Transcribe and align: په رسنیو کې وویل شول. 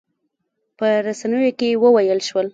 په 0.77 0.87
رسنیو 1.05 1.51
کې 1.59 1.69
وویل 1.83 2.19
شول. 2.27 2.47